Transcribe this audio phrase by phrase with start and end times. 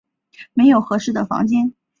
[0.55, 1.75] 没有适合的房间